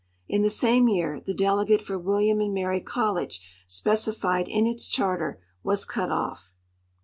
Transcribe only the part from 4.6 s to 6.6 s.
its charter, was cut off.